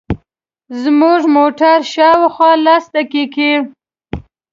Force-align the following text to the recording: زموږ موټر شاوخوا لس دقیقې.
زموږ 0.81 1.21
موټر 1.35 1.77
شاوخوا 1.93 2.51
لس 2.65 2.83
دقیقې. 2.97 3.53